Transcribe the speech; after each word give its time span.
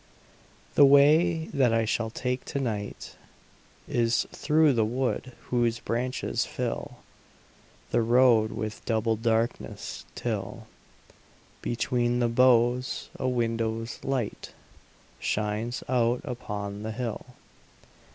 The 0.73 0.83
way 0.83 1.45
that 1.53 1.71
I 1.71 1.85
shall 1.85 2.09
take 2.09 2.43
to 2.45 2.59
night 2.59 3.13
Is 3.87 4.25
through 4.31 4.73
the 4.73 4.83
wood 4.83 5.33
whose 5.51 5.77
branches 5.79 6.43
fill 6.43 6.97
The 7.91 8.01
road 8.01 8.51
with 8.51 8.83
double 8.85 9.15
darkness, 9.15 10.03
till, 10.15 10.65
Between 11.61 12.17
the 12.17 12.29
boughs, 12.29 13.11
a 13.19 13.29
window's 13.29 13.99
light 14.03 14.55
Shines 15.19 15.83
out 15.87 16.21
upon 16.23 16.81
the 16.81 16.93
hill. 16.93 17.35